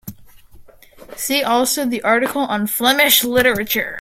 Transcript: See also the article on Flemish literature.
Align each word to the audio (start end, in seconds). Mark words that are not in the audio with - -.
See 1.15 1.43
also 1.43 1.85
the 1.85 2.01
article 2.01 2.41
on 2.41 2.65
Flemish 2.65 3.23
literature. 3.23 3.89